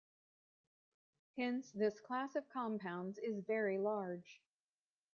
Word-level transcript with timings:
Hence 1.37 1.69
this 1.73 1.99
class 1.99 2.35
of 2.35 2.49
compounds 2.49 3.19
is 3.19 3.43
very 3.45 3.77
large. 3.77 4.41